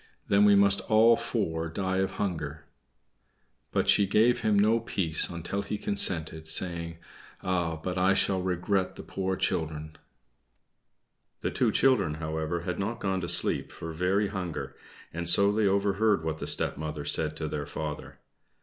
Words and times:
"Then 0.29 0.45
we 0.45 0.55
must 0.55 0.81
all 0.89 1.15
four 1.15 1.69
die 1.69 1.97
of 1.97 2.13
hunger." 2.13 2.65
But 3.71 3.87
she 3.87 4.07
gave 4.07 4.39
him 4.41 4.57
no 4.57 4.79
peace 4.79 5.29
until 5.29 5.61
he 5.61 5.77
consented, 5.77 6.47
saying, 6.47 6.97
"Ah, 7.43 7.75
but 7.75 7.99
I 7.99 8.15
shall 8.15 8.41
regret 8.41 8.95
the 8.95 9.03
poor 9.03 9.35
children." 9.35 9.95
The 11.41 11.51
two 11.51 11.71
children, 11.71 12.15
however, 12.15 12.61
had 12.61 12.79
not 12.79 12.99
gone 12.99 13.21
to 13.21 13.27
sleep 13.29 13.71
for 13.71 13.93
very 13.93 14.29
hunger, 14.29 14.75
and 15.13 15.29
so 15.29 15.51
they 15.51 15.67
overheard 15.67 16.23
what 16.23 16.39
the 16.39 16.47
stepmother 16.47 17.05
said 17.05 17.37
to 17.37 17.47
their 17.47 17.67
father. 17.67 18.17